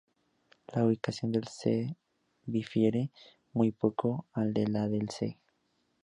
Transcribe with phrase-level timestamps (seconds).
[0.73, 1.95] La ubicación del Ce'
[2.47, 3.11] difiere
[3.53, 5.37] muy poco de la del Ce.